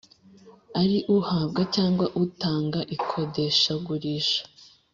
[0.81, 4.41] ari uhabwa cyangwa utanga ikodeshagurisha